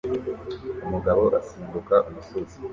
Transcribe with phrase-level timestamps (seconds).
[0.85, 2.57] Umugabo asimbuka umusozi